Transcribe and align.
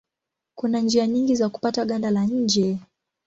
Kuna 0.55 0.79
njia 0.79 1.07
nyingi 1.07 1.35
za 1.35 1.49
kupata 1.49 1.85
ganda 1.85 2.11
la 2.11 2.23
nje. 2.23 2.77